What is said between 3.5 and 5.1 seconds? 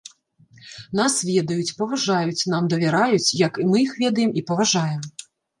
і мы іх ведаем і паважаем.